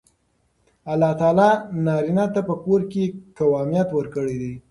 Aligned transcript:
الله 0.91 1.11
تعالی 1.21 1.49
نارینه 1.85 2.25
ته 2.33 2.41
په 2.49 2.55
کور 2.63 2.81
کې 2.91 3.03
قوامیت 3.37 3.89
ورکړی 3.93 4.35
دی. 4.41 4.53